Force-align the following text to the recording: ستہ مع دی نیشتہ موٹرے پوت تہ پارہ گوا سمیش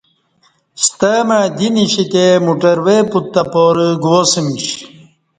ستہ 0.83 1.13
مع 1.27 1.41
دی 1.57 1.67
نیشتہ 1.73 2.25
موٹرے 2.43 2.97
پوت 3.09 3.25
تہ 3.33 3.41
پارہ 3.51 3.87
گوا 4.03 4.21
سمیش 4.31 4.65